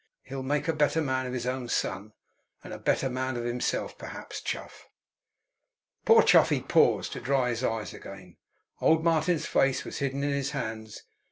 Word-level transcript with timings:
He'll 0.23 0.41
make 0.41 0.67
a 0.67 0.73
better 0.73 0.99
man 0.99 1.27
of 1.27 1.33
his 1.33 1.45
own 1.45 1.69
son, 1.69 2.13
and 2.63 2.71
be 2.71 2.75
a 2.75 2.79
better 2.79 3.07
man 3.07 3.35
himself, 3.35 3.99
perhaps, 3.99 4.41
Chuff!"' 4.41 4.87
Poor 6.05 6.23
Chuffey 6.23 6.61
paused 6.61 7.11
to 7.13 7.21
dry 7.21 7.49
his 7.49 7.63
eyes 7.63 7.93
again. 7.93 8.37
Old 8.79 9.03
Martin's 9.03 9.45
face 9.45 9.85
was 9.85 9.99
hidden 9.99 10.23
in 10.23 10.31
his 10.33 10.49
hands. 10.57 11.03